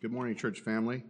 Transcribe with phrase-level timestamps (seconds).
[0.00, 1.04] Good morning, church family.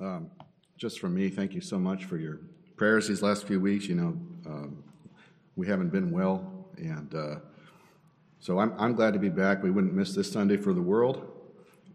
[0.00, 0.30] Um,
[0.78, 2.40] just from me, thank you so much for your
[2.76, 3.84] prayers these last few weeks.
[3.84, 4.82] You know, um,
[5.56, 7.34] we haven't been well, and uh,
[8.40, 9.62] so I'm, I'm glad to be back.
[9.62, 11.30] We wouldn't miss this Sunday for the world.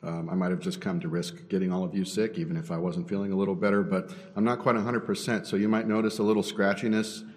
[0.03, 2.69] Um, I might have just come to risk getting all of you sick, even if
[2.69, 6.19] I wasn't feeling a little better, but I'm not quite 100%, so you might notice
[6.19, 7.27] a little scratchiness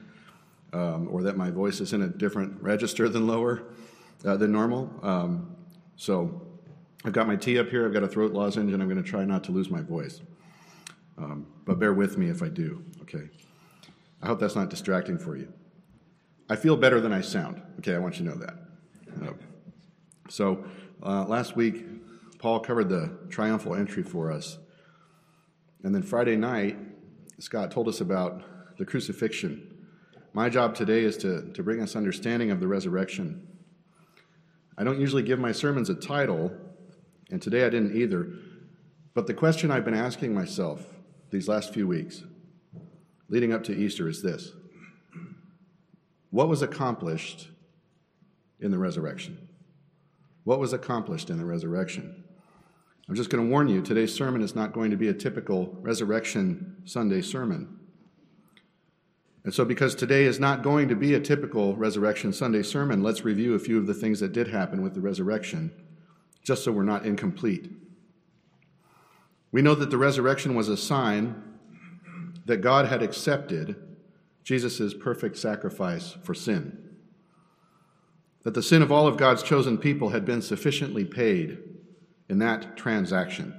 [0.75, 3.63] um, or that my voice is in a different register than lower
[4.27, 4.91] uh, than normal.
[5.97, 6.43] So
[7.05, 9.09] I've got my tea up here, I've got a throat lozenge, and I'm going to
[9.09, 10.21] try not to lose my voice.
[11.19, 13.29] Um, but bear with me if I do, okay?
[14.23, 15.53] I hope that's not distracting for you.
[16.49, 17.95] I feel better than I sound, okay?
[17.95, 18.55] I want you to know that.
[19.23, 19.33] Uh,
[20.29, 20.65] so
[21.03, 21.87] uh, last week,
[22.39, 24.59] Paul covered the triumphal entry for us.
[25.83, 26.77] And then Friday night,
[27.39, 28.43] Scott told us about
[28.79, 29.73] the crucifixion.
[30.33, 33.46] My job today is to, to bring us understanding of the resurrection.
[34.79, 36.53] I don't usually give my sermons a title,
[37.31, 38.29] and today I didn't either.
[39.15, 40.85] But the question I've been asking myself
[41.31, 42.23] these last few weeks,
[43.29, 44.53] leading up to Easter, is this
[46.31, 47.49] What was accomplished
[48.61, 49.49] in the resurrection?
[50.45, 52.25] What was accomplished in the resurrection?
[53.09, 55.77] I'm just going to warn you today's sermon is not going to be a typical
[55.81, 57.76] Resurrection Sunday sermon.
[59.47, 63.25] And so, because today is not going to be a typical Resurrection Sunday sermon, let's
[63.25, 65.71] review a few of the things that did happen with the resurrection,
[66.43, 67.71] just so we're not incomplete.
[69.53, 71.45] We know that the resurrection was a sign
[72.47, 73.77] that God had accepted
[74.43, 76.97] Jesus' perfect sacrifice for sin,
[78.43, 81.59] that the sin of all of God's chosen people had been sufficiently paid
[82.29, 83.55] in that transaction.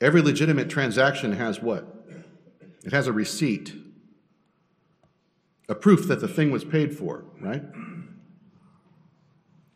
[0.00, 2.06] Every legitimate transaction has what?
[2.84, 3.74] It has a receipt,
[5.70, 7.62] a proof that the thing was paid for, right?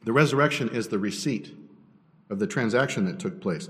[0.04, 1.54] The resurrection is the receipt
[2.28, 3.68] of the transaction that took place.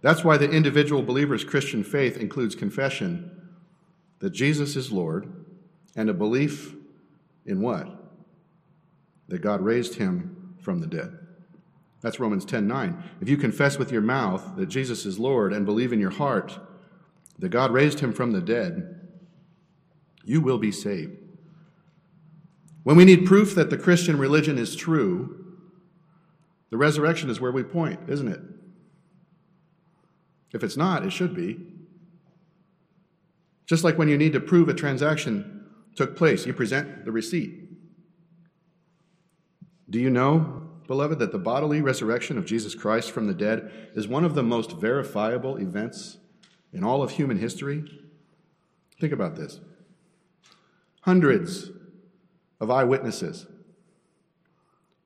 [0.00, 3.30] That's why the individual believer's Christian faith includes confession
[4.20, 5.30] that Jesus is Lord
[5.94, 6.74] and a belief
[7.44, 7.88] in what?
[9.28, 11.18] That God raised him from the dead.
[12.00, 13.02] That's Romans 10:9.
[13.20, 16.58] If you confess with your mouth that Jesus is Lord and believe in your heart
[17.38, 19.08] that God raised him from the dead,
[20.24, 21.25] you will be saved.
[22.86, 25.44] When we need proof that the Christian religion is true,
[26.70, 28.40] the resurrection is where we point, isn't it?
[30.52, 31.58] If it's not, it should be.
[33.66, 35.66] Just like when you need to prove a transaction
[35.96, 37.68] took place, you present the receipt.
[39.90, 44.06] Do you know beloved, that the bodily resurrection of Jesus Christ from the dead is
[44.06, 46.18] one of the most verifiable events
[46.72, 47.82] in all of human history?
[49.00, 49.58] Think about this
[51.00, 51.72] hundreds
[52.60, 53.46] of eyewitnesses,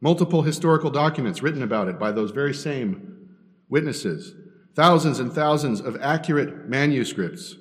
[0.01, 3.29] multiple historical documents written about it by those very same
[3.69, 4.35] witnesses,
[4.75, 7.57] thousands and thousands of accurate manuscripts,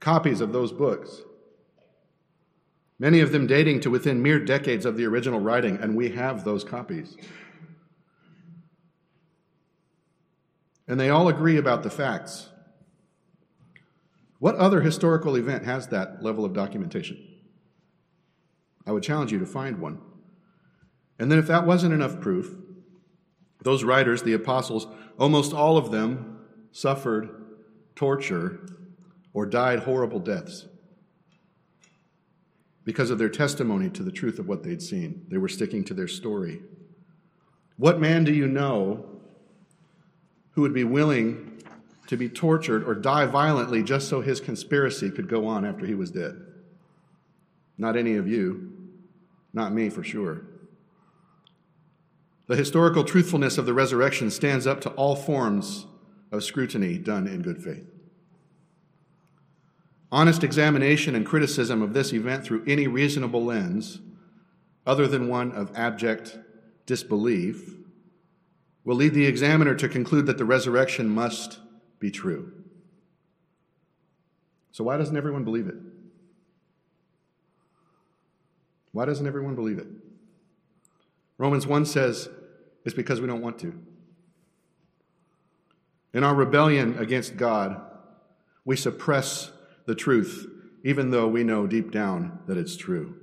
[0.00, 1.22] copies of those books
[2.98, 6.44] many of them dating to within mere decades of the original writing, and we have
[6.44, 7.14] those copies.
[10.88, 12.48] and they all agree about the facts.
[14.38, 17.35] What other historical event has that level of documentation?
[18.86, 19.98] I would challenge you to find one.
[21.18, 22.54] And then, if that wasn't enough proof,
[23.62, 24.86] those writers, the apostles,
[25.18, 26.40] almost all of them
[26.72, 27.30] suffered
[27.94, 28.60] torture
[29.32, 30.66] or died horrible deaths
[32.84, 35.26] because of their testimony to the truth of what they'd seen.
[35.28, 36.60] They were sticking to their story.
[37.78, 39.06] What man do you know
[40.52, 41.62] who would be willing
[42.06, 45.94] to be tortured or die violently just so his conspiracy could go on after he
[45.94, 46.40] was dead.
[47.78, 48.72] Not any of you,
[49.52, 50.42] not me for sure.
[52.46, 55.86] The historical truthfulness of the resurrection stands up to all forms
[56.30, 57.86] of scrutiny done in good faith.
[60.12, 63.98] Honest examination and criticism of this event through any reasonable lens,
[64.86, 66.38] other than one of abject
[66.86, 67.74] disbelief,
[68.84, 71.58] will lead the examiner to conclude that the resurrection must
[71.98, 72.52] be true.
[74.70, 75.76] So, why doesn't everyone believe it?
[78.96, 79.88] Why doesn't everyone believe it?
[81.36, 82.30] Romans 1 says
[82.86, 83.78] it's because we don't want to.
[86.14, 87.78] In our rebellion against God,
[88.64, 89.52] we suppress
[89.84, 90.46] the truth,
[90.82, 93.14] even though we know deep down that it's true.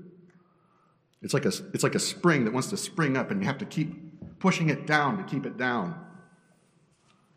[1.23, 3.57] It's like a, it's like a spring that wants to spring up, and you have
[3.57, 5.99] to keep pushing it down to keep it down.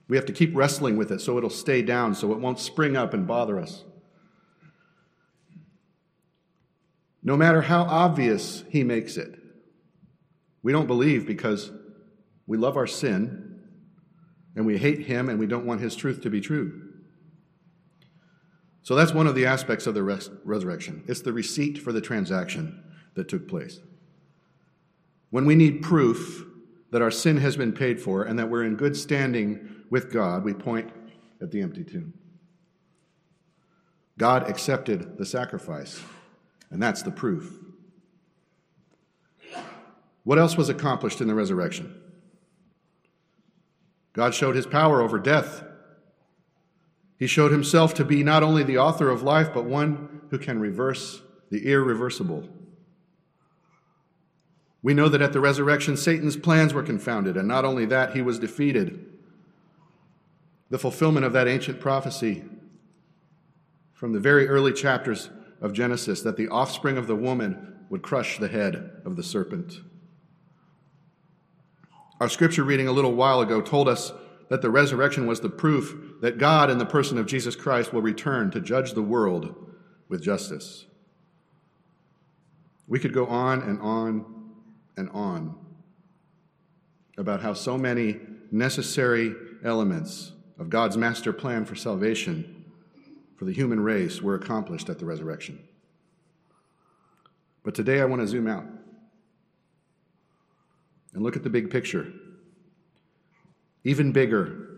[0.08, 2.98] We have to keep wrestling with it so it'll stay down, so it won't spring
[2.98, 3.84] up and bother us.
[7.26, 9.38] No matter how obvious he makes it,
[10.62, 11.70] we don't believe because
[12.46, 13.61] We love our sin,
[14.55, 16.82] and we hate him, and we don't want his truth to be true.
[18.82, 21.02] So that's one of the aspects of the res- resurrection.
[21.08, 22.84] It's the receipt for the transaction
[23.14, 23.81] that took place.
[25.31, 26.44] When we need proof
[26.93, 30.44] that our sin has been paid for and that we're in good standing with God,
[30.44, 30.93] we point
[31.43, 32.14] at the empty tomb.
[34.17, 36.00] God accepted the sacrifice,
[36.70, 37.52] and that's the proof.
[40.24, 41.94] What else was accomplished in the resurrection?
[44.12, 45.62] God showed his power over death.
[47.18, 50.58] He showed himself to be not only the author of life, but one who can
[50.58, 52.48] reverse the irreversible.
[54.82, 58.22] We know that at the resurrection, Satan's plans were confounded, and not only that, he
[58.22, 59.04] was defeated.
[60.70, 62.44] The fulfillment of that ancient prophecy
[63.92, 65.30] from the very early chapters
[65.60, 69.80] of Genesis that the offspring of the woman would crush the head of the serpent.
[72.20, 74.12] Our scripture reading a little while ago told us
[74.48, 78.02] that the resurrection was the proof that God, in the person of Jesus Christ, will
[78.02, 79.54] return to judge the world
[80.08, 80.86] with justice.
[82.88, 84.24] We could go on and on
[84.96, 85.56] and on
[87.18, 88.20] about how so many
[88.50, 92.55] necessary elements of God's master plan for salvation
[93.36, 95.58] for the human race were accomplished at the resurrection.
[97.62, 98.64] But today I want to zoom out
[101.12, 102.12] and look at the big picture.
[103.84, 104.68] Even bigger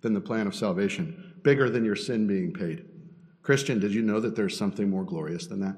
[0.00, 2.84] than the plan of salvation, bigger than your sin being paid.
[3.42, 5.76] Christian, did you know that there's something more glorious than that?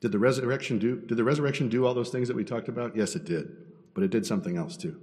[0.00, 2.96] Did the resurrection do did the resurrection do all those things that we talked about?
[2.96, 3.48] Yes, it did.
[3.94, 5.00] But it did something else too.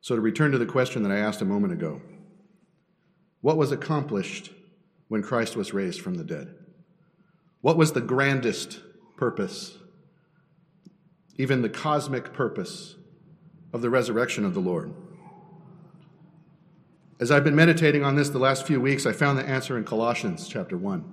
[0.00, 2.00] So to return to the question that I asked a moment ago,
[3.40, 4.50] what was accomplished
[5.08, 6.54] when Christ was raised from the dead?
[7.60, 8.80] What was the grandest
[9.16, 9.76] purpose,
[11.36, 12.96] even the cosmic purpose
[13.72, 14.94] of the resurrection of the Lord?
[17.18, 19.84] As I've been meditating on this the last few weeks, I found the answer in
[19.84, 21.04] Colossians chapter 1.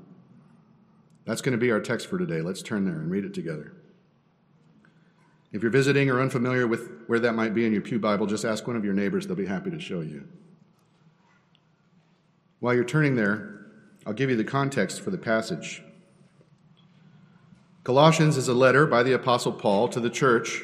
[1.26, 2.42] That's going to be our text for today.
[2.42, 3.74] Let's turn there and read it together.
[5.52, 8.46] If you're visiting or unfamiliar with where that might be in your Pew Bible, just
[8.46, 9.28] ask one of your neighbors.
[9.28, 10.28] They'll be happy to show you.
[12.60, 13.66] While you're turning there,
[14.06, 15.84] I'll give you the context for the passage.
[17.84, 20.64] Colossians is a letter by the Apostle Paul to the church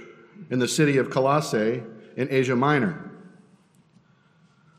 [0.49, 1.81] in the city of Colossae
[2.17, 3.11] in Asia Minor.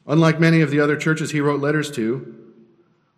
[0.07, 2.35] Unlike many of the other churches he wrote letters to,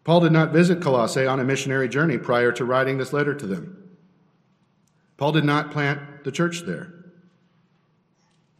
[0.05, 3.47] Paul did not visit Colossae on a missionary journey prior to writing this letter to
[3.47, 3.99] them.
[5.17, 6.93] Paul did not plant the church there.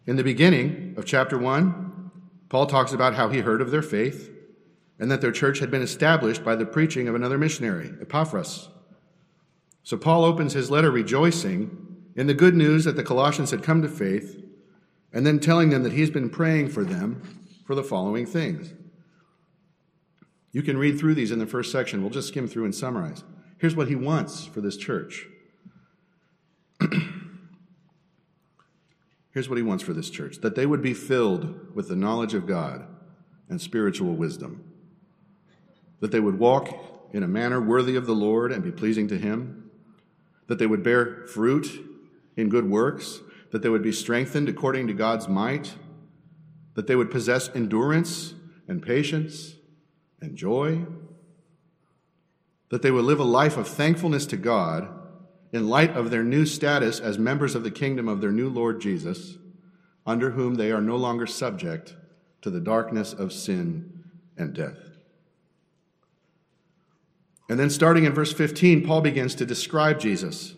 [0.07, 2.13] In the beginning of chapter 1,
[2.49, 4.31] Paul talks about how he heard of their faith
[5.01, 8.69] and that their church had been established by the preaching of another missionary, Epaphras.
[9.83, 13.83] So Paul opens his letter rejoicing in the good news that the Colossians had come
[13.83, 14.41] to faith
[15.13, 17.21] and then telling them that he's been praying for them
[17.67, 18.73] for the following things.
[20.53, 22.01] You can read through these in the first section.
[22.01, 23.25] We'll just skim through and summarize.
[23.59, 25.27] Here's what he wants for this church.
[29.37, 32.33] Here's what he wants for this church that they would be filled with the knowledge
[32.33, 32.87] of God
[33.51, 34.65] and spiritual wisdom,
[36.01, 39.19] that they would walk in a manner worthy of the Lord and be pleasing to
[39.19, 39.71] him,
[40.47, 41.69] that they would bear fruit
[42.35, 45.75] in good works, that they would be strengthened according to God's might,
[46.73, 48.33] that they would possess endurance
[48.67, 49.57] and patience
[50.19, 50.87] and joy,
[52.71, 54.96] that they would live a life of thankfulness to God
[55.57, 58.81] in light of their new status as members of the kingdom of their new Lord
[58.81, 59.39] Jesus,
[60.07, 61.97] under whom they are no longer subject
[62.43, 64.05] to the darkness of sin
[64.37, 64.79] and death.
[67.49, 70.55] And then, starting in verse 15, Paul begins to describe Jesus.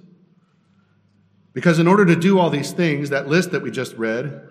[1.52, 4.49] Because in order to do all these things, that list that we just read,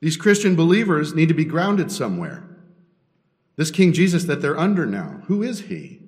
[0.00, 2.44] these Christian believers need to be grounded somewhere.
[3.56, 6.00] This King Jesus that they're under now, who is he?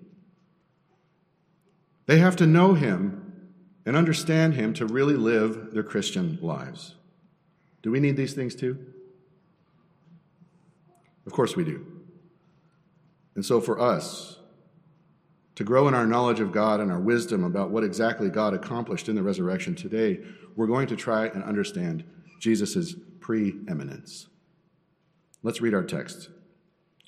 [2.07, 3.20] They have to know him
[3.87, 6.95] and understand him to really live their Christian lives.
[7.83, 8.79] Do we need these things too?
[11.27, 11.87] Of course we do.
[13.35, 14.39] And so for us,
[15.55, 19.09] to grow in our knowledge of God and our wisdom about what exactly God accomplished
[19.09, 20.21] in the resurrection today,
[20.57, 22.05] we're going to try and understand
[22.39, 24.29] Jesus' preeminence.
[25.43, 26.31] Let's read our text.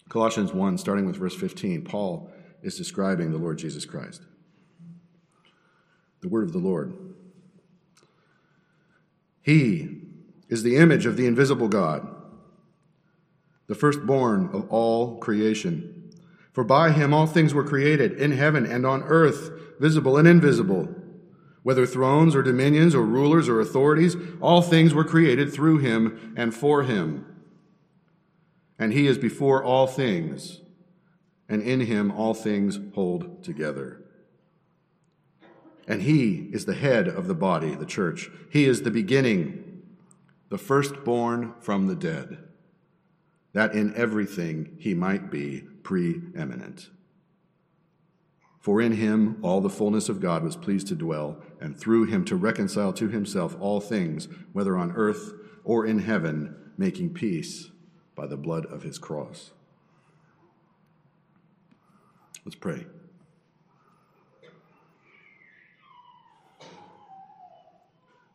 [0.09, 2.31] Colossians 1, starting with verse 15, Paul
[2.63, 4.23] is describing the Lord Jesus Christ.
[6.23, 6.95] The word of the Lord.
[9.43, 10.01] He
[10.49, 12.09] is the image of the invisible God,
[13.67, 16.11] the firstborn of all creation.
[16.53, 19.51] For by him all things were created, in heaven and on earth,
[19.81, 20.95] visible and invisible,
[21.63, 26.55] Whether thrones or dominions or rulers or authorities, all things were created through him and
[26.55, 27.25] for him.
[28.79, 30.61] And he is before all things,
[31.49, 34.02] and in him all things hold together.
[35.87, 38.31] And he is the head of the body, the church.
[38.51, 39.83] He is the beginning,
[40.49, 42.39] the firstborn from the dead,
[43.53, 46.91] that in everything he might be preeminent.
[48.61, 52.25] For in him all the fullness of God was pleased to dwell, and through him
[52.27, 55.33] to reconcile to himself all things, whether on earth
[55.65, 57.71] or in heaven, making peace
[58.15, 59.51] by the blood of his cross.
[62.45, 62.87] Let's pray.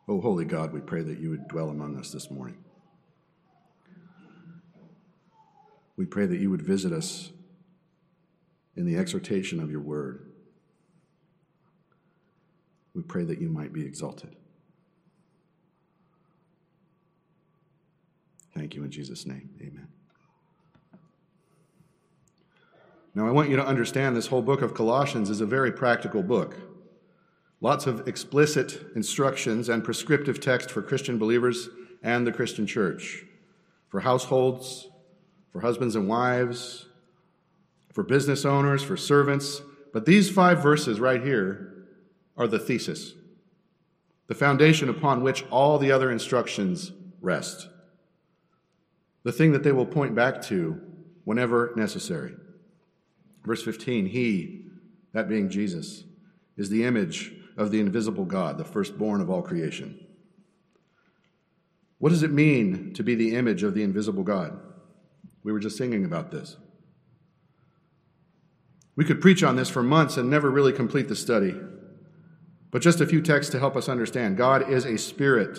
[0.08, 2.56] Oh, holy God, we pray that you would dwell among us this morning.
[5.96, 7.30] We pray that you would visit us
[8.74, 10.30] in the exhortation of your word.
[12.94, 14.34] We pray that you might be exalted.
[18.54, 19.50] Thank you in Jesus' name.
[19.60, 19.88] Amen.
[23.14, 26.22] Now, I want you to understand this whole book of Colossians is a very practical
[26.22, 26.56] book.
[27.60, 31.68] Lots of explicit instructions and prescriptive text for Christian believers
[32.02, 33.24] and the Christian church,
[33.88, 34.88] for households,
[35.50, 36.86] for husbands and wives,
[37.92, 39.60] for business owners, for servants.
[39.92, 41.86] But these five verses right here
[42.36, 43.14] are the thesis,
[44.28, 47.68] the foundation upon which all the other instructions rest,
[49.24, 50.80] the thing that they will point back to
[51.24, 52.34] whenever necessary.
[53.44, 54.66] Verse 15 He,
[55.12, 56.04] that being Jesus,
[56.56, 59.98] is the image of the invisible God, the firstborn of all creation.
[61.98, 64.58] What does it mean to be the image of the invisible God?
[65.42, 66.56] We were just singing about this.
[68.94, 71.54] We could preach on this for months and never really complete the study.
[72.70, 74.36] But just a few texts to help us understand.
[74.36, 75.58] God is a spirit.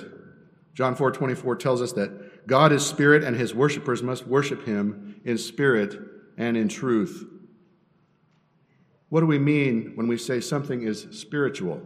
[0.73, 5.19] John 4 24 tells us that God is spirit and his worshippers must worship him
[5.25, 5.97] in spirit
[6.37, 7.25] and in truth.
[9.09, 11.81] What do we mean when we say something is spiritual?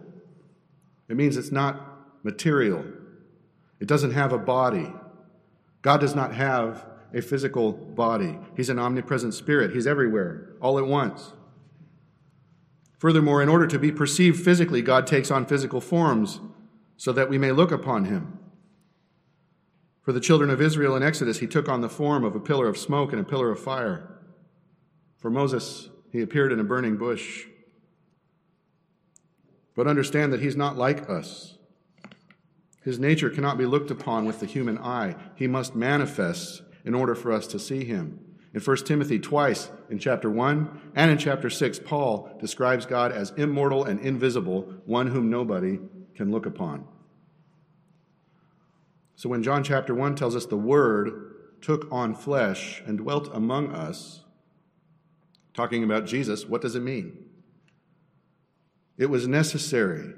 [1.10, 2.86] It means it's not material,
[3.80, 4.92] it doesn't have a body.
[5.82, 10.86] God does not have a physical body, He's an omnipresent spirit, He's everywhere, all at
[10.86, 11.34] once.
[13.03, 16.39] Furthermore, in order to be perceived physically, God takes on physical forms
[16.96, 18.39] so that we may look upon him.
[20.01, 22.70] For the children of Israel in Exodus, he took on the form of a pillar
[22.70, 24.08] of smoke and a pillar of fire.
[25.18, 27.46] For Moses, he appeared in a burning bush.
[29.75, 31.58] But understand that he's not like us.
[32.84, 35.15] His nature cannot be looked upon with the human eye.
[35.36, 38.20] He must manifest in order for us to see him.
[38.53, 43.32] In 1 Timothy, twice in chapter 1 and in chapter 6, Paul describes God as
[43.32, 45.79] immortal and invisible, one whom nobody
[46.13, 46.86] can look upon.
[49.15, 53.74] So when John chapter 1 tells us the Word took on flesh and dwelt among
[53.74, 54.23] us,
[55.53, 57.25] talking about Jesus, what does it mean?
[58.98, 60.13] It was necessary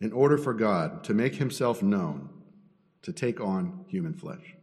[0.00, 2.28] in order for God to make himself known
[3.02, 4.54] to take on human flesh.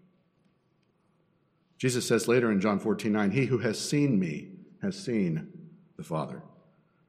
[1.77, 4.49] Jesus says later in John 14 9, He who has seen me
[4.81, 5.47] has seen
[5.97, 6.41] the Father.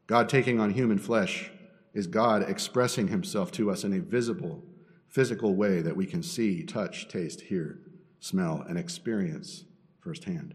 [0.07, 1.51] God taking on human flesh
[1.93, 4.63] is God expressing himself to us in a visible,
[5.09, 7.81] physical way that we can see, touch, taste, hear,
[8.21, 9.65] smell, and experience
[10.01, 10.55] firsthand.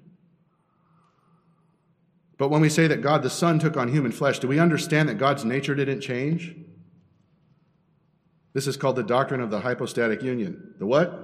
[2.38, 5.08] But when we say that God the Son took on human flesh, do we understand
[5.10, 6.56] that God's nature didn't change?
[8.54, 10.76] This is called the doctrine of the hypostatic union.
[10.80, 11.22] The what?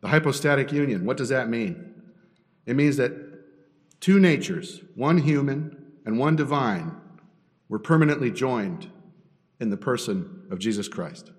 [0.00, 1.94] The hypostatic union, what does that mean?
[2.66, 3.12] It means that
[4.00, 6.96] two natures, one human and one divine,
[7.68, 8.90] were permanently joined
[9.60, 11.32] in the person of Jesus Christ.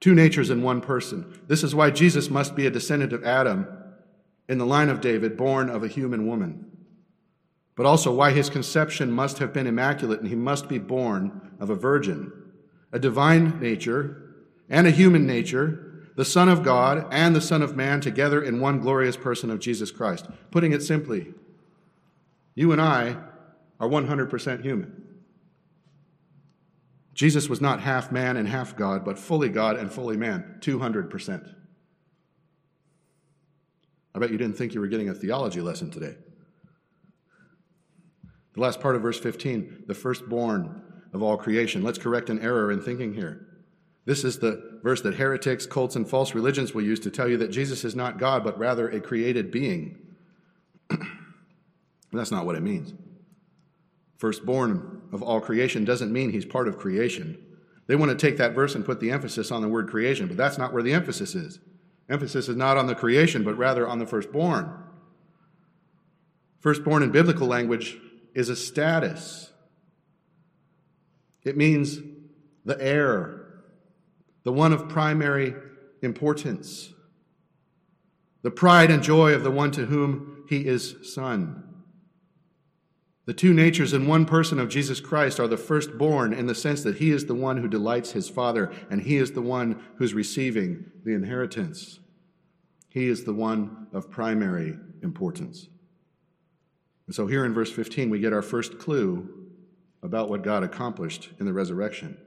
[0.00, 1.40] Two natures in one person.
[1.48, 3.66] This is why Jesus must be a descendant of Adam
[4.48, 6.77] in the line of David, born of a human woman.
[7.78, 11.70] But also why his conception must have been immaculate and he must be born of
[11.70, 12.32] a virgin.
[12.90, 14.34] A divine nature
[14.68, 15.84] and a human nature
[16.16, 19.60] the Son of God and the Son of Man together in one glorious person of
[19.60, 20.26] Jesus Christ.
[20.50, 21.32] Putting it simply,
[22.56, 23.16] you and I
[23.78, 25.20] are 100% human.
[27.14, 31.54] Jesus was not half man and half God, but fully God and fully man, 200%.
[34.12, 36.16] I bet you didn't think you were getting a theology lesson today.
[38.58, 41.84] The last part of verse 15, the firstborn of all creation.
[41.84, 43.46] Let's correct an error in thinking here.
[44.04, 47.36] This is the verse that heretics, cults, and false religions will use to tell you
[47.36, 49.96] that Jesus is not God, but rather a created being.
[52.12, 52.94] That's not what it means.
[54.16, 57.40] firstborn of all creation doesn't mean he's part of creation.
[57.86, 60.36] They want to take that verse and put the emphasis on the word creation, but
[60.36, 61.60] that's not where the emphasis is.
[62.10, 64.82] Emphasis is not on the creation, but rather on the firstborn.
[66.58, 67.98] Firstborn in biblical language
[68.34, 69.52] is a status.
[71.44, 71.98] It means
[72.64, 73.62] the heir,
[74.44, 75.54] the one of primary
[76.02, 76.92] importance,
[78.42, 81.64] the pride and joy of the one to whom he is son.
[83.26, 86.82] The two natures in one person of Jesus Christ are the firstborn in the sense
[86.82, 90.14] that he is the one who delights his Father and he is the one who's
[90.14, 92.00] receiving the inheritance.
[92.88, 95.68] He is the one of primary importance.
[97.08, 99.46] And so here in verse 15, we get our first clue
[100.02, 102.18] about what God accomplished in the resurrection.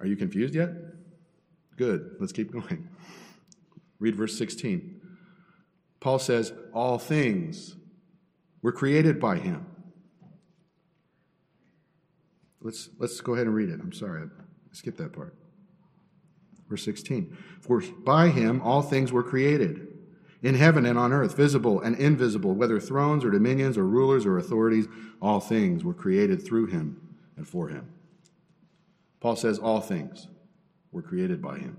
[0.00, 0.70] Are you confused yet?
[1.76, 2.16] Good.
[2.18, 2.88] Let's keep going.
[3.98, 5.02] Read verse 16.
[6.00, 7.76] Paul says, All things
[8.62, 9.66] were created by him.
[12.62, 13.80] Let's, let's go ahead and read it.
[13.80, 14.26] I'm sorry, I
[14.72, 15.36] skipped that part.
[16.70, 17.36] Verse 16.
[17.60, 19.85] For by him all things were created,
[20.42, 24.38] in heaven and on earth, visible and invisible, whether thrones or dominions or rulers or
[24.38, 24.86] authorities,
[25.20, 27.88] all things were created through him and for him.
[29.20, 30.28] Paul says all things
[30.92, 31.76] were created by him.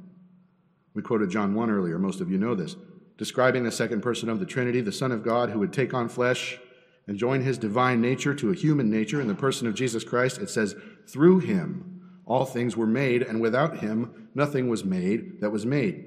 [0.93, 2.75] We quoted John 1 earlier, most of you know this,
[3.17, 6.09] describing the second person of the Trinity, the Son of God who would take on
[6.09, 6.59] flesh
[7.07, 10.39] and join his divine nature to a human nature in the person of Jesus Christ,
[10.39, 10.75] it says,
[11.07, 16.06] through him all things were made, and without him nothing was made that was made.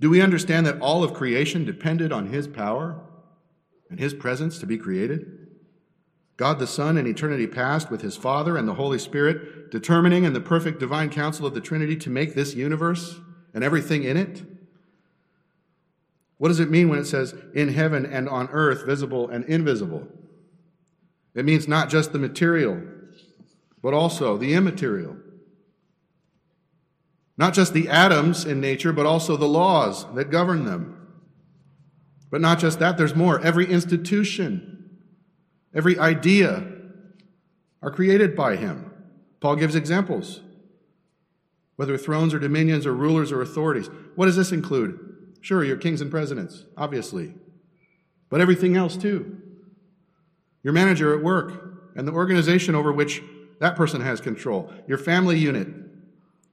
[0.00, 2.98] Do we understand that all of creation depended on his power
[3.90, 5.36] and his presence to be created?
[6.38, 10.32] God the Son in eternity past with his Father and the Holy Spirit determining in
[10.32, 13.20] the perfect divine counsel of the Trinity to make this universe
[13.52, 14.42] and everything in it?
[16.38, 20.08] What does it mean when it says in heaven and on earth, visible and invisible?
[21.34, 22.80] It means not just the material,
[23.82, 25.16] but also the immaterial.
[27.40, 31.08] Not just the atoms in nature, but also the laws that govern them.
[32.30, 33.40] But not just that, there's more.
[33.40, 35.00] Every institution,
[35.74, 36.70] every idea
[37.80, 38.92] are created by him.
[39.40, 40.42] Paul gives examples,
[41.76, 43.88] whether thrones or dominions or rulers or authorities.
[44.16, 45.38] What does this include?
[45.40, 47.32] Sure, your kings and presidents, obviously,
[48.28, 49.40] but everything else too.
[50.62, 51.54] Your manager at work
[51.96, 53.22] and the organization over which
[53.60, 54.70] that person has control.
[54.86, 55.68] Your family unit,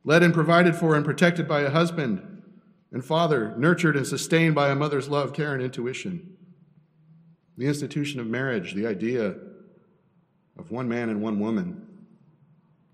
[0.08, 2.42] led and provided for and protected by a husband
[2.92, 6.38] and father, nurtured and sustained by a mother's love, care, and intuition.
[7.58, 9.36] The institution of marriage, the idea
[10.58, 11.86] of one man and one woman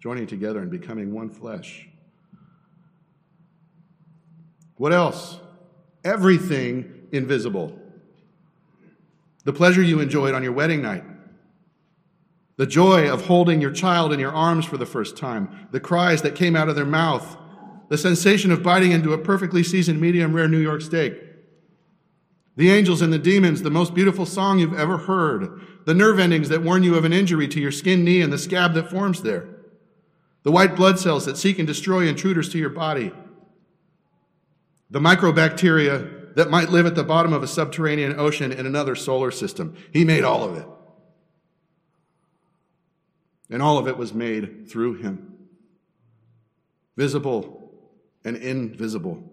[0.01, 1.87] joining together and becoming one flesh.
[4.75, 5.39] What else?
[6.03, 7.79] everything invisible.
[9.45, 11.03] The pleasure you enjoyed on your wedding night,
[12.57, 16.21] the joy of holding your child in your arms for the first time, the cries
[16.21, 17.37] that came out of their mouth,
[17.89, 21.19] the sensation of biting into a perfectly seasoned medium rare New York steak,
[22.55, 26.49] the angels and the demons, the most beautiful song you've ever heard, the nerve endings
[26.49, 29.23] that warn you of an injury to your skin knee and the scab that forms
[29.23, 29.47] there,
[30.43, 33.11] the white blood cells that seek and destroy intruders to your body,
[34.91, 39.31] the microbacteria that might live at the bottom of a subterranean ocean in another solar
[39.31, 39.75] system.
[39.91, 40.67] He made all of it.
[43.49, 45.37] And all of it was made through him.
[46.95, 47.71] Visible
[48.23, 49.23] and invisible.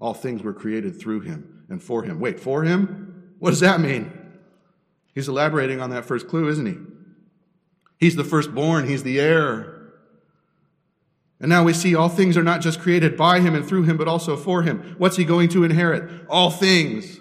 [0.00, 2.20] All things were created through him and for him.
[2.20, 3.34] Wait, for him?
[3.38, 4.12] What does that mean?
[5.14, 6.76] He's elaborating on that first clue, isn't he?
[7.98, 9.74] He's the firstborn, he's the heir.
[11.40, 13.96] And now we see all things are not just created by him and through him,
[13.96, 14.96] but also for him.
[14.98, 16.26] What's he going to inherit?
[16.28, 17.20] All things.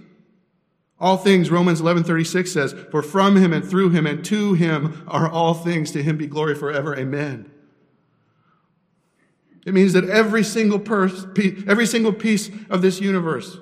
[0.99, 5.29] All things, Romans 11:36 says, "For from him and through him and to him are
[5.29, 5.91] all things.
[5.91, 6.95] To him be glory forever.
[6.95, 7.51] Amen."
[9.65, 11.27] It means that every single pers-
[11.67, 13.59] every single piece of this universe,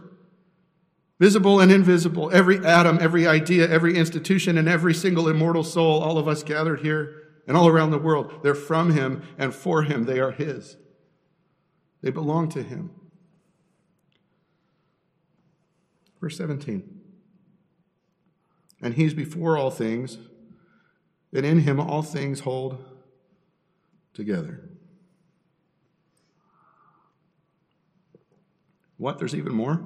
[1.20, 6.18] visible and invisible, every atom, every idea, every institution, and every single immortal soul, all
[6.18, 8.32] of us gathered here, and all around the world.
[8.44, 10.06] They're from him and for him.
[10.06, 10.78] They are his.
[12.02, 12.92] They belong to him.
[16.22, 16.95] Verse 17.
[18.86, 20.20] And he's before all things,
[21.34, 22.78] and in him all things hold
[24.14, 24.62] together.
[28.98, 29.18] What?
[29.18, 29.84] There's even more?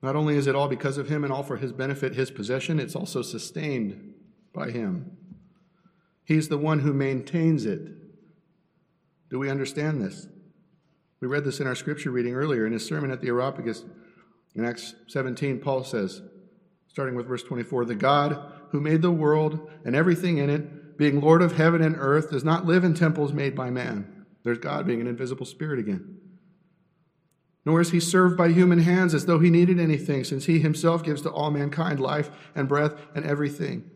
[0.00, 2.78] Not only is it all because of him and all for his benefit, his possession,
[2.78, 4.14] it's also sustained
[4.54, 5.10] by him.
[6.22, 7.80] He's the one who maintains it.
[9.28, 10.28] Do we understand this?
[11.18, 13.84] We read this in our scripture reading earlier in his sermon at the Areopagus
[14.54, 15.58] in Acts 17.
[15.58, 16.22] Paul says,
[16.96, 21.20] starting with verse 24 The God who made the world and everything in it, being
[21.20, 24.24] Lord of heaven and earth, does not live in temples made by man.
[24.44, 26.18] There's God being an invisible spirit again.
[27.66, 31.04] Nor is he served by human hands as though he needed anything, since he himself
[31.04, 33.90] gives to all mankind life and breath and everything.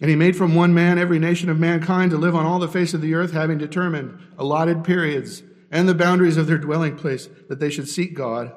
[0.00, 2.68] And he made from one man every nation of mankind to live on all the
[2.68, 7.28] face of the earth, having determined allotted periods and the boundaries of their dwelling place,
[7.48, 8.54] that they should seek God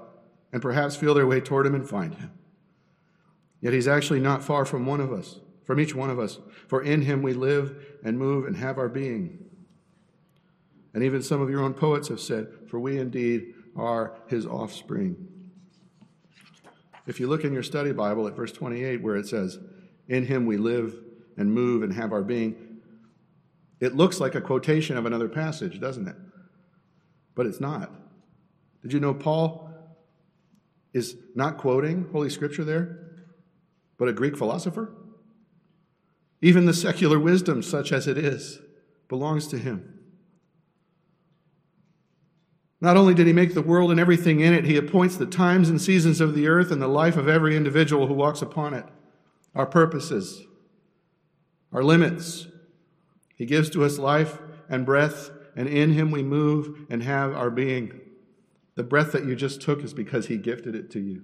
[0.51, 2.31] and perhaps feel their way toward him and find him.
[3.61, 6.81] Yet he's actually not far from one of us, from each one of us, for
[6.81, 9.45] in him we live and move and have our being.
[10.93, 15.27] And even some of your own poets have said, For we indeed are his offspring.
[17.05, 19.59] If you look in your study Bible at verse 28, where it says,
[20.07, 20.95] In him we live
[21.37, 22.79] and move and have our being,
[23.79, 26.15] it looks like a quotation of another passage, doesn't it?
[27.35, 27.93] But it's not.
[28.81, 29.66] Did you know Paul
[30.93, 33.25] is not quoting Holy Scripture there,
[33.97, 34.93] but a Greek philosopher?
[36.41, 38.59] Even the secular wisdom, such as it is,
[39.07, 39.93] belongs to him.
[42.79, 45.69] Not only did he make the world and everything in it, he appoints the times
[45.69, 48.85] and seasons of the earth and the life of every individual who walks upon it,
[49.55, 50.43] our purposes,
[51.73, 52.47] our limits.
[53.35, 57.49] He gives to us life and breath, and in him we move and have our
[57.49, 57.99] being.
[58.77, 61.23] The breath that you just took is because He gifted it to you.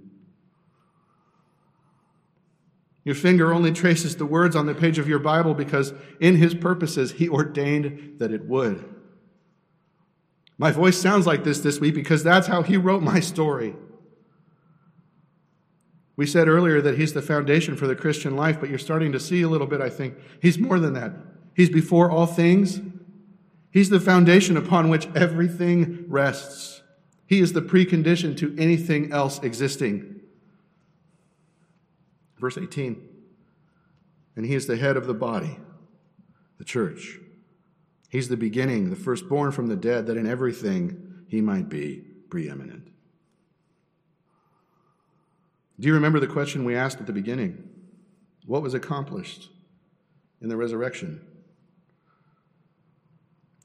[3.06, 6.56] Your finger only traces the words on the page of your Bible because in His
[6.56, 8.84] purposes He ordained that it would.
[10.58, 13.76] My voice sounds like this this week because that's how He wrote my story.
[16.16, 19.20] We said earlier that He's the foundation for the Christian life, but you're starting to
[19.20, 20.16] see a little bit, I think.
[20.42, 21.14] He's more than that.
[21.56, 22.82] He's before all things,
[23.70, 26.83] He's the foundation upon which everything rests.
[27.26, 30.22] He is the precondition to anything else existing.
[32.40, 33.02] Verse 18
[34.36, 35.58] And he is the head of the body,
[36.58, 37.20] the church.
[38.10, 42.90] He's the beginning, the firstborn from the dead, that in everything he might be preeminent.
[45.80, 47.70] Do you remember the question we asked at the beginning?
[48.46, 49.50] What was accomplished
[50.42, 51.26] in the resurrection?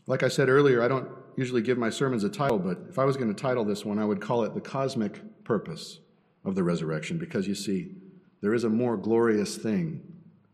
[0.07, 3.05] Like I said earlier, I don't usually give my sermons a title, but if I
[3.05, 6.01] was going to title this one, I would call it The Cosmic Purpose
[6.45, 7.93] of the Resurrection, because you see,
[8.41, 10.03] there is a more glorious thing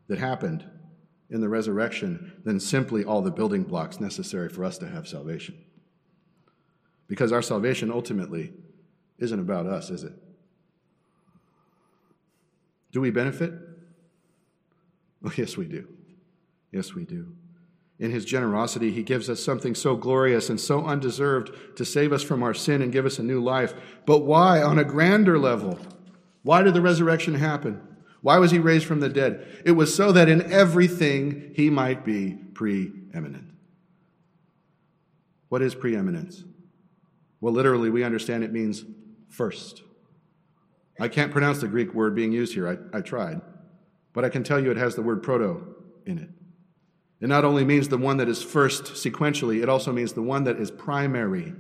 [0.08, 0.62] that happened
[1.30, 5.56] in the resurrection than simply all the building blocks necessary for us to have salvation.
[7.08, 8.52] Because our salvation ultimately
[9.18, 10.12] isn't about us, is it?
[12.92, 13.54] Do we benefit?
[15.24, 15.88] Oh, yes, we do.
[16.72, 17.34] Yes, we do.
[17.98, 22.22] In his generosity, he gives us something so glorious and so undeserved to save us
[22.22, 23.72] from our sin and give us a new life.
[24.04, 25.78] But why, on a grander level?
[26.42, 27.80] Why did the resurrection happen?
[28.20, 29.46] Why was he raised from the dead?
[29.64, 33.44] It was so that in everything he might be preeminent.
[35.48, 36.42] What is preeminence?
[37.40, 38.84] Well, literally, we understand it means
[39.28, 39.82] first.
[40.98, 42.66] I can't pronounce the Greek word being used here.
[42.66, 43.40] I, I tried.
[44.12, 45.76] But I can tell you it has the word proto
[46.06, 46.28] in it.
[47.20, 50.44] It not only means the one that is first sequentially, it also means the one
[50.44, 51.54] that is primary.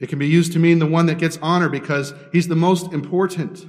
[0.00, 2.92] It can be used to mean the one that gets honor because he's the most
[2.92, 3.66] important.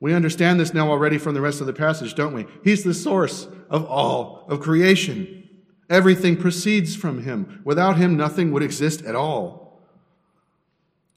[0.00, 2.46] We understand this now already from the rest of the passage, don't we?
[2.62, 5.48] He's the source of all of creation.
[5.90, 7.60] Everything proceeds from him.
[7.64, 9.82] Without him, nothing would exist at all.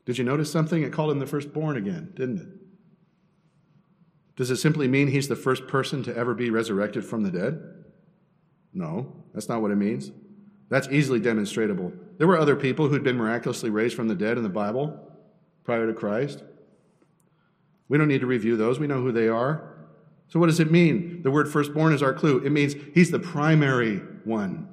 [0.05, 0.81] Did you notice something?
[0.81, 2.47] It called him the firstborn again, didn't it?
[4.41, 7.62] Does it simply mean he's the first person to ever be resurrected from the dead?
[8.73, 10.10] No, that's not what it means.
[10.67, 11.93] That's easily demonstrable.
[12.17, 14.99] There were other people who'd been miraculously raised from the dead in the Bible
[15.63, 16.43] prior to Christ.
[17.88, 19.75] We don't need to review those, we know who they are.
[20.27, 21.21] So, what does it mean?
[21.21, 22.43] The word firstborn is our clue.
[22.43, 24.69] It means he's the primary one,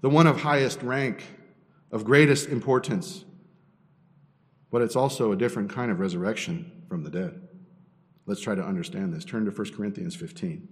[0.00, 1.22] the one of highest rank,
[1.92, 3.24] of greatest importance.
[4.72, 7.43] But it's also a different kind of resurrection from the dead.
[8.26, 9.24] Let's try to understand this.
[9.24, 10.68] Turn to 1 Corinthians 15.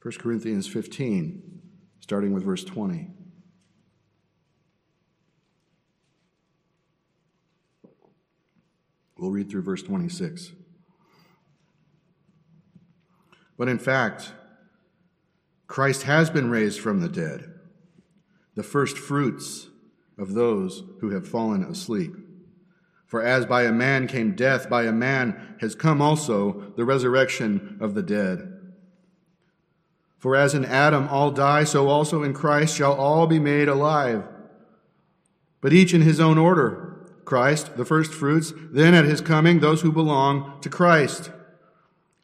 [0.00, 1.62] First Corinthians 15,
[2.00, 3.08] starting with verse 20.
[9.34, 10.52] Read through verse 26.
[13.58, 14.32] But in fact,
[15.66, 17.52] Christ has been raised from the dead,
[18.54, 19.68] the first fruits
[20.16, 22.14] of those who have fallen asleep.
[23.06, 27.78] For as by a man came death, by a man has come also the resurrection
[27.80, 28.50] of the dead.
[30.18, 34.24] For as in Adam all die, so also in Christ shall all be made alive.
[35.60, 36.83] But each in his own order
[37.24, 41.30] Christ, the first fruits, then at his coming, those who belong to Christ.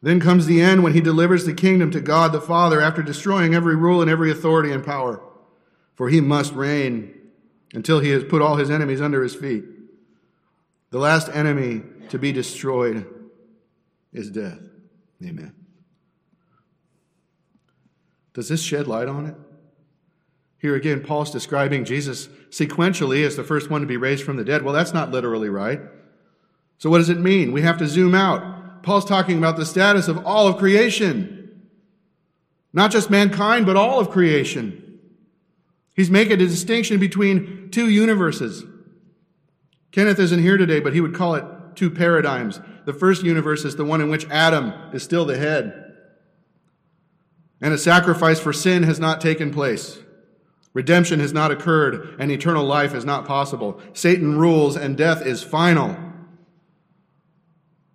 [0.01, 3.53] Then comes the end when he delivers the kingdom to God the Father after destroying
[3.53, 5.21] every rule and every authority and power.
[5.95, 7.13] For he must reign
[7.73, 9.63] until he has put all his enemies under his feet.
[10.89, 13.05] The last enemy to be destroyed
[14.11, 14.59] is death.
[15.23, 15.53] Amen.
[18.33, 19.35] Does this shed light on it?
[20.61, 24.43] Here again, Paul's describing Jesus sequentially as the first one to be raised from the
[24.43, 24.61] dead.
[24.61, 25.81] Well, that's not literally right.
[26.77, 27.51] So, what does it mean?
[27.51, 28.83] We have to zoom out.
[28.83, 31.67] Paul's talking about the status of all of creation,
[32.73, 34.99] not just mankind, but all of creation.
[35.95, 38.63] He's making a distinction between two universes.
[39.91, 41.45] Kenneth isn't here today, but he would call it
[41.75, 42.61] two paradigms.
[42.85, 45.95] The first universe is the one in which Adam is still the head,
[47.59, 49.99] and a sacrifice for sin has not taken place.
[50.73, 53.81] Redemption has not occurred, and eternal life is not possible.
[53.93, 55.97] Satan rules, and death is final.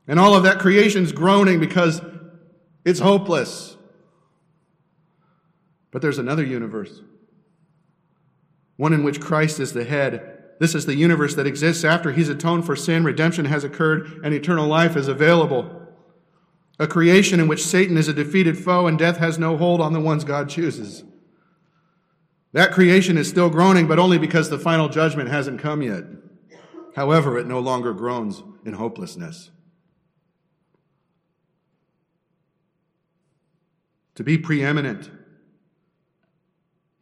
[0.07, 2.01] And all of that creation's groaning because
[2.85, 3.77] it's hopeless.
[5.91, 7.01] But there's another universe,
[8.77, 10.35] one in which Christ is the head.
[10.61, 14.35] This is the universe that exists after he's atoned for sin, redemption has occurred, and
[14.35, 15.83] eternal life is available.
[16.79, 19.95] A creation in which Satan is a defeated foe and death has no hold on
[19.95, 21.05] the ones God chooses.
[22.57, 26.05] That creation is still groaning, but only because the final judgment hasn't come yet.
[26.95, 29.51] However, it no longer groans in hopelessness.
[34.15, 35.11] To be preeminent,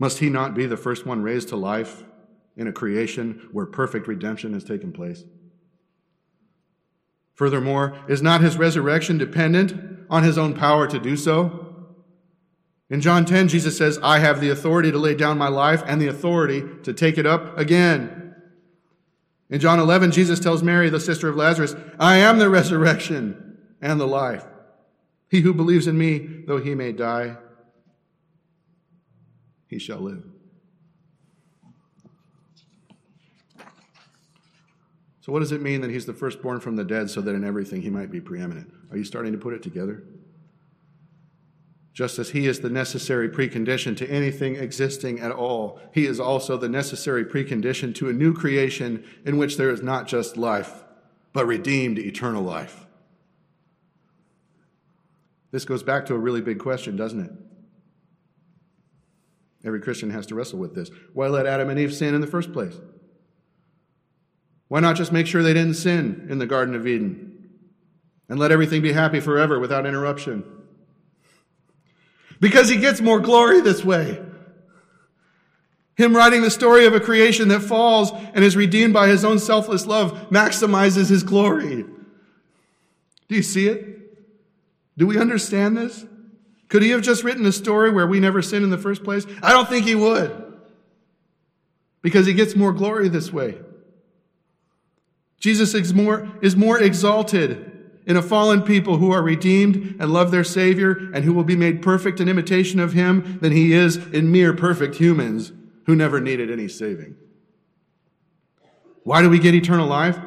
[0.01, 2.03] must he not be the first one raised to life
[2.57, 5.23] in a creation where perfect redemption has taken place?
[7.35, 11.64] Furthermore, is not his resurrection dependent on his own power to do so?
[12.91, 16.01] In John 10, Jesus says, I have the authority to lay down my life and
[16.01, 18.35] the authority to take it up again.
[19.49, 24.01] In John 11, Jesus tells Mary, the sister of Lazarus, I am the resurrection and
[24.01, 24.45] the life.
[25.29, 27.37] He who believes in me, though he may die,
[29.67, 30.25] he shall live.
[35.21, 37.45] So, what does it mean that he's the firstborn from the dead so that in
[37.45, 38.71] everything he might be preeminent?
[38.91, 40.05] Are you starting to put it together?
[41.95, 46.57] Just as he is the necessary precondition to anything existing at all, he is also
[46.57, 50.83] the necessary precondition to a new creation in which there is not just life,
[51.33, 52.85] but redeemed eternal life.
[55.53, 57.31] This goes back to a really big question, doesn't it?
[59.65, 60.91] Every Christian has to wrestle with this.
[61.13, 62.75] Why let Adam and Eve sin in the first place?
[64.67, 67.51] Why not just make sure they didn't sin in the Garden of Eden
[68.29, 70.43] and let everything be happy forever without interruption?
[72.41, 74.21] Because he gets more glory this way.
[75.97, 79.39] Him writing the story of a creation that falls and is redeemed by his own
[79.39, 81.85] selfless love maximizes his glory.
[83.29, 83.95] Do you see it?
[84.97, 86.05] Do we understand this?
[86.69, 89.27] Could he have just written a story where we never sinned in the first place?
[89.43, 90.41] I don't think he would.
[92.03, 93.59] Because he gets more glory this way.
[95.39, 97.74] Jesus is more, is more exalted
[98.07, 101.57] in a fallen people who are redeemed and love their Savior and who will be
[101.57, 105.53] made perfect in imitation of Him than He is in mere perfect humans
[105.87, 107.17] who never needed any saving.
[109.03, 110.19] Why do we get eternal life?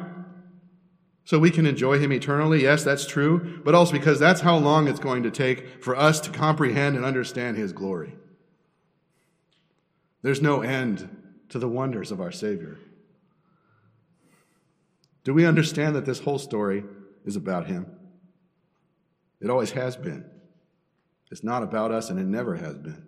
[1.24, 2.62] So we can enjoy Him eternally.
[2.62, 6.20] Yes, that's true, but also because that's how long it's going to take for us
[6.20, 8.14] to comprehend and understand His glory.
[10.22, 11.08] There's no end
[11.50, 12.78] to the wonders of our Savior.
[15.22, 16.84] Do we understand that this whole story
[17.28, 17.86] is about Him.
[19.40, 20.24] It always has been.
[21.30, 23.06] It's not about us, and it never has been.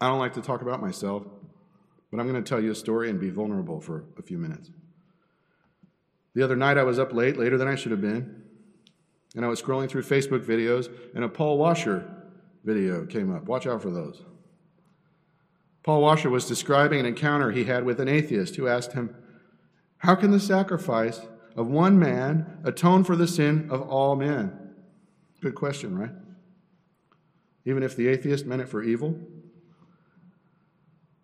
[0.00, 1.24] I don't like to talk about myself,
[2.10, 4.70] but I'm going to tell you a story and be vulnerable for a few minutes.
[6.34, 8.42] The other night, I was up late, later than I should have been,
[9.36, 12.08] and I was scrolling through Facebook videos, and a Paul Washer
[12.64, 13.44] video came up.
[13.44, 14.22] Watch out for those.
[15.82, 19.14] Paul Washer was describing an encounter he had with an atheist who asked him,
[19.98, 21.20] how can the sacrifice
[21.56, 24.74] of one man atone for the sin of all men?
[25.40, 26.12] Good question, right?
[27.64, 29.18] Even if the atheist meant it for evil.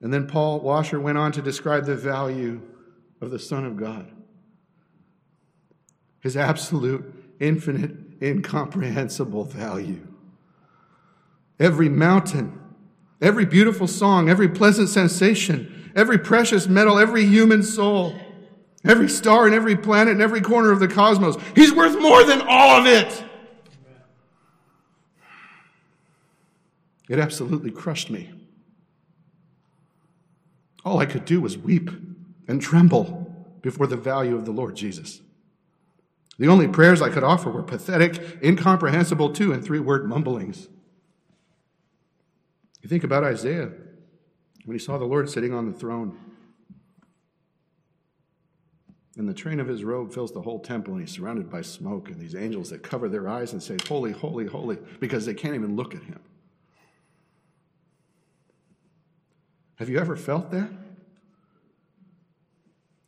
[0.00, 2.60] And then Paul Washer went on to describe the value
[3.20, 4.10] of the Son of God
[6.24, 7.04] his absolute,
[7.38, 10.00] infinite, incomprehensible value.
[11.60, 12.58] Every mountain,
[13.20, 18.18] every beautiful song, every pleasant sensation, every precious metal, every human soul,
[18.85, 21.37] every star and every planet and every corner of the cosmos.
[21.55, 23.25] He's worth more than all of it.
[27.09, 28.31] It absolutely crushed me.
[30.85, 31.90] All I could do was weep
[32.47, 35.20] and tremble before the value of the Lord Jesus.
[36.38, 40.68] The only prayers I could offer were pathetic, incomprehensible two and three word mumblings.
[42.83, 43.70] You think about Isaiah
[44.64, 46.18] when he saw the Lord sitting on the throne.
[49.16, 52.09] And the train of his robe fills the whole temple, and he's surrounded by smoke
[52.09, 55.55] and these angels that cover their eyes and say, Holy, holy, holy, because they can't
[55.55, 56.18] even look at him.
[59.77, 60.68] Have you ever felt that?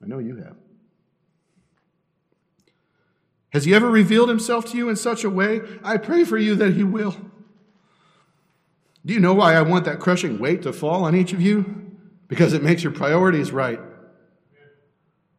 [0.03, 0.57] I know you have.
[3.51, 5.61] Has he ever revealed himself to you in such a way?
[5.83, 7.17] I pray for you that he will.
[9.05, 11.93] Do you know why I want that crushing weight to fall on each of you?
[12.29, 13.81] Because it makes your priorities right.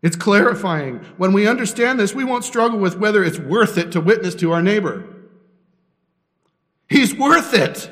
[0.02, 1.00] It's clarifying.
[1.18, 4.52] When we understand this, we won't struggle with whether it's worth it to witness to
[4.52, 5.04] our neighbor.
[6.88, 7.92] He's worth it.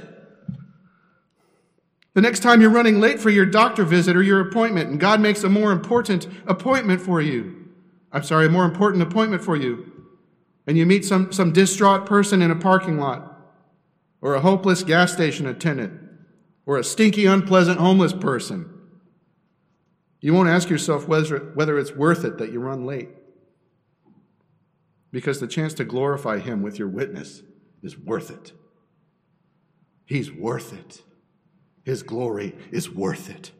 [2.13, 5.20] The next time you're running late for your doctor visit or your appointment, and God
[5.20, 7.68] makes a more important appointment for you,
[8.12, 9.91] I'm sorry, a more important appointment for you,
[10.65, 13.34] and you meet some, some distraught person in a parking lot,
[14.22, 16.00] or a hopeless gas station attendant,
[16.65, 18.75] or a stinky, unpleasant homeless person,
[20.26, 23.10] you won't ask yourself whether, whether it's worth it that you run late.
[25.12, 27.44] Because the chance to glorify Him with your witness
[27.84, 28.52] is worth it.
[30.04, 31.04] He's worth it.
[31.84, 33.52] His glory is worth it.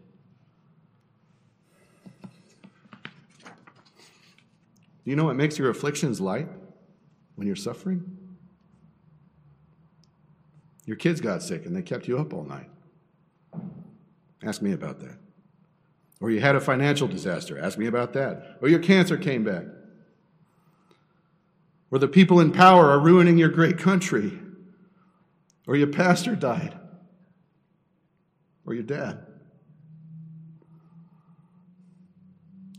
[2.24, 2.32] Do
[5.04, 6.48] you know what makes your afflictions light
[7.36, 8.18] when you're suffering?
[10.88, 12.72] Your kids got sick and they kept you up all night.
[14.42, 15.20] Ask me about that.
[16.22, 17.60] Or you had a financial disaster.
[17.60, 18.58] Ask me about that.
[18.62, 19.64] Or your cancer came back.
[21.92, 24.40] Or the people in power are ruining your great country.
[25.68, 26.80] Or your pastor died
[28.66, 29.26] or your dad.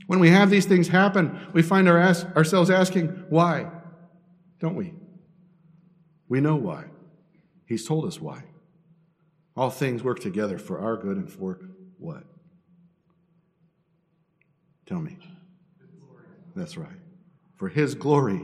[0.06, 3.70] When we have these things happen, we find our ask, ourselves asking, why?
[4.60, 4.94] Don't we?
[6.28, 6.84] We know why.
[7.66, 8.44] He's told us why.
[9.56, 11.60] All things work together for our good and for
[11.98, 12.24] what?
[14.86, 15.18] Tell me.
[16.54, 16.88] That's right.
[17.56, 18.40] For His glory.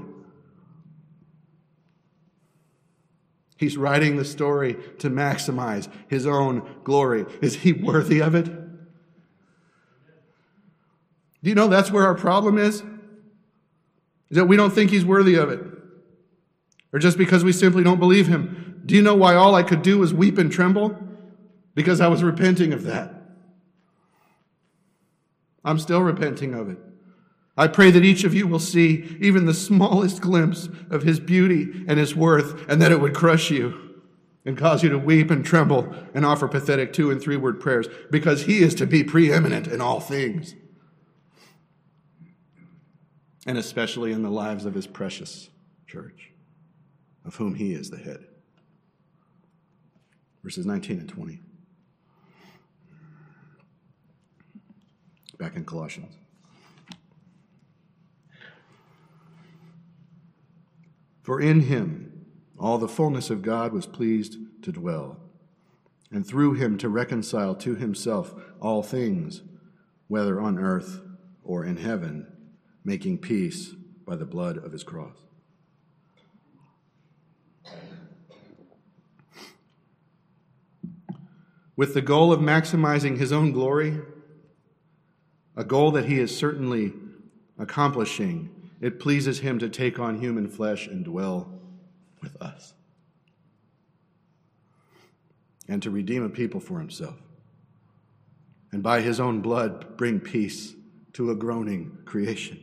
[3.62, 7.26] He's writing the story to maximize his own glory.
[7.40, 8.46] Is he worthy of it?
[11.42, 12.83] Do you know that's where our problem is?
[14.31, 15.62] Is that we don't think he's worthy of it.
[16.92, 18.83] Or just because we simply don't believe him.
[18.85, 20.98] Do you know why all I could do was weep and tremble?
[21.76, 23.14] Because I was repenting of that.
[25.64, 26.79] I'm still repenting of it.
[27.57, 31.85] I pray that each of you will see even the smallest glimpse of his beauty
[31.87, 33.79] and his worth, and that it would crush you
[34.44, 37.87] and cause you to weep and tremble and offer pathetic two and three word prayers
[38.11, 40.55] because he is to be preeminent in all things,
[43.46, 45.51] and especially in the lives of his precious
[45.87, 46.33] church,
[47.25, 48.27] of whom he is the head.
[50.42, 51.40] Verses 19 and 20.
[55.42, 56.14] Back in Colossians.
[61.20, 62.26] For in him
[62.61, 65.16] all the fullness of God was pleased to dwell,
[66.12, 69.42] and through him to reconcile to himself all things,
[70.07, 71.00] whether on earth
[71.42, 72.24] or in heaven,
[72.85, 73.70] making peace
[74.07, 75.16] by the blood of his cross.
[81.74, 83.98] With the goal of maximizing his own glory,
[85.56, 86.92] a goal that he is certainly
[87.58, 88.50] accomplishing
[88.82, 91.48] it pleases him to take on human flesh and dwell
[92.20, 92.74] with us.
[95.68, 97.14] And to redeem a people for himself.
[98.72, 100.74] And by his own blood, bring peace
[101.12, 102.58] to a groaning creation.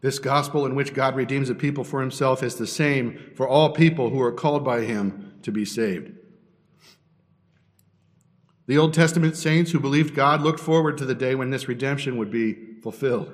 [0.00, 3.70] This gospel in which God redeems a people for himself is the same for all
[3.70, 6.10] people who are called by him to be saved.
[8.72, 12.16] The Old Testament saints who believed God looked forward to the day when this redemption
[12.16, 13.30] would be fulfilled.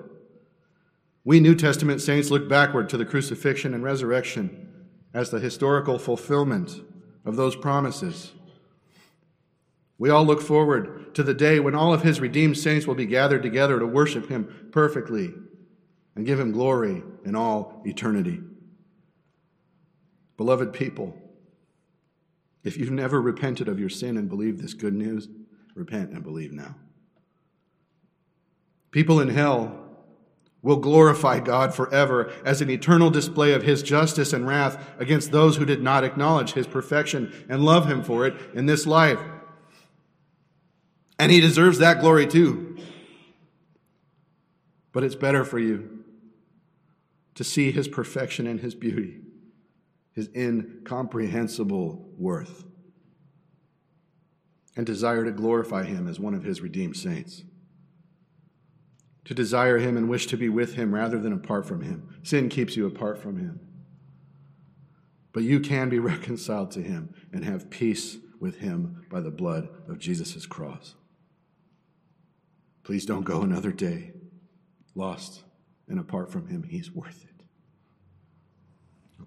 [1.22, 6.82] We New Testament saints look backward to the crucifixion and resurrection as the historical fulfillment
[7.24, 8.32] of those promises.
[9.96, 13.06] We all look forward to the day when all of his redeemed saints will be
[13.06, 15.32] gathered together to worship him perfectly
[16.16, 18.40] and give him glory in all eternity.
[20.36, 21.16] Beloved people,
[22.68, 25.26] If you've never repented of your sin and believed this good news,
[25.74, 26.76] repent and believe now.
[28.90, 29.86] People in hell
[30.60, 35.56] will glorify God forever as an eternal display of his justice and wrath against those
[35.56, 39.20] who did not acknowledge his perfection and love him for it in this life.
[41.18, 42.76] And he deserves that glory too.
[44.92, 46.04] But it's better for you
[47.34, 49.22] to see his perfection and his beauty,
[50.18, 52.64] his incomprehensible worth,
[54.76, 57.44] and desire to glorify him as one of his redeemed saints
[59.28, 62.08] to desire Him and wish to be with Him rather than apart from Him.
[62.22, 63.60] Sin keeps you apart from Him.
[65.34, 69.68] But you can be reconciled to Him and have peace with Him by the blood
[69.86, 70.94] of Jesus' cross.
[72.84, 74.12] Please don't go another day
[74.94, 75.42] lost
[75.88, 76.62] and apart from Him.
[76.62, 77.37] He's worth it.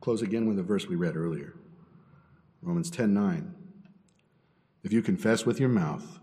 [0.01, 1.53] Close again with the verse we read earlier
[2.61, 3.55] Romans 10 9.
[4.83, 6.19] If you confess with your mouth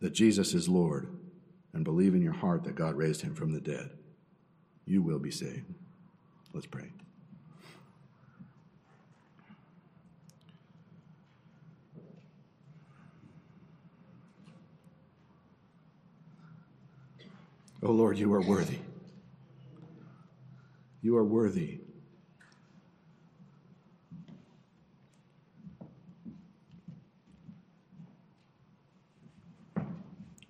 [0.00, 1.08] that Jesus is Lord,
[1.72, 3.90] and believe in your heart that God raised him from the dead,
[4.86, 5.72] you will be saved.
[6.52, 6.90] Let's pray.
[17.82, 18.78] Oh Lord, you are worthy.
[21.02, 21.80] You are worthy.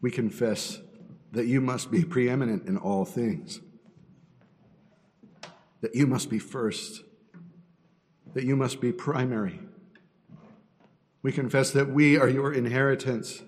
[0.00, 0.80] We confess
[1.32, 3.60] that you must be preeminent in all things,
[5.80, 7.02] that you must be first,
[8.34, 9.60] that you must be primary.
[11.22, 13.42] We confess that we are your inheritance.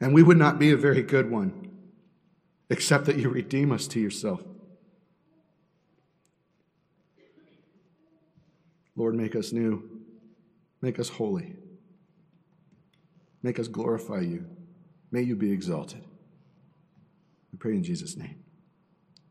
[0.00, 1.70] And we would not be a very good one,
[2.70, 4.42] except that you redeem us to yourself.
[8.96, 9.82] Lord, make us new,
[10.80, 11.56] make us holy.
[13.44, 14.46] Make us glorify you.
[15.10, 16.02] May you be exalted.
[17.52, 18.42] We pray in Jesus' name.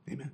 [0.07, 0.31] Amen.